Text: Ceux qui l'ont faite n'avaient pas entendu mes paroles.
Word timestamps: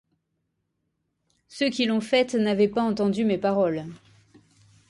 Ceux 1.47 1.69
qui 1.69 1.85
l'ont 1.85 2.01
faite 2.01 2.33
n'avaient 2.33 2.67
pas 2.67 2.81
entendu 2.81 3.23
mes 3.23 3.37
paroles. 3.37 3.85